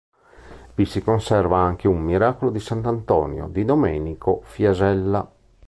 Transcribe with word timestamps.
Vi 0.73 0.85
si 0.85 1.03
conserva 1.03 1.59
anche 1.59 1.87
un 1.87 1.99
"Miracolo 2.01 2.49
di 2.49 2.59
sant'Antonio" 2.59 3.45
di 3.49 3.63
Domenico 3.65 4.41
Fiasella. 4.45 5.31